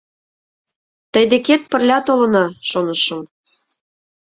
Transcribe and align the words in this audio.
Тый 1.11 1.23
декет 1.31 1.61
пырля 1.71 1.97
толына, 2.07 2.45
шонышым. 2.69 3.21